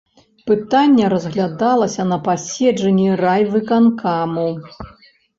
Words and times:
Пытанне 0.51 1.09
разглядалася 1.13 2.05
на 2.11 2.17
паседжанні 2.27 3.05
райвыканкаму. 3.23 4.47